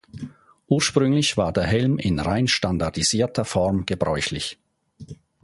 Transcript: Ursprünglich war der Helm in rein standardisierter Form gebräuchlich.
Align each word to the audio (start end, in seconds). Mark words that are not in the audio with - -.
Ursprünglich 0.67 1.37
war 1.37 1.53
der 1.53 1.65
Helm 1.65 1.99
in 1.99 2.17
rein 2.19 2.47
standardisierter 2.47 3.45
Form 3.45 3.85
gebräuchlich. 3.85 4.57